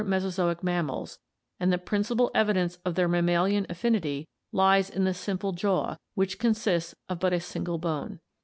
[0.01, 1.19] 1™ Mesozoic mammals
[1.59, 6.39] and the principal evidence of their mam malian affinity lies in the simple jaw, which
[6.39, 8.19] consists of but a single bone (Fig.